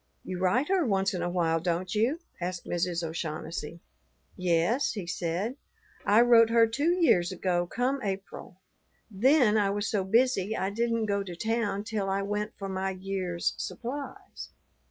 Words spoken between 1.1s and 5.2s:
in a while, don't you?" asked Mrs. O'Shaughnessy. "Yes," he